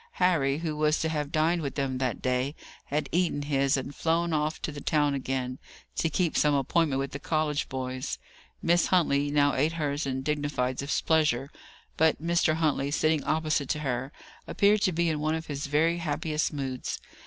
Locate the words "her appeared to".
13.81-14.91